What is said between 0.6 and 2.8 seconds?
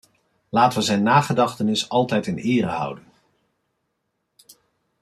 wij zijn nagedachtenis altijd in ere